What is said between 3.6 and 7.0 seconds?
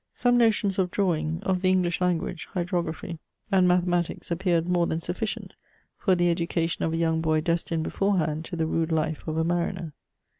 mathematics appeared more than sufficient for the education of a